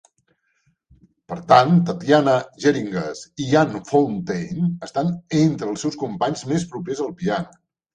[1.31, 7.19] Per tant, Tatiana Geringas i Ian Fountain estan entre els seus companys més propers al
[7.25, 7.67] piano.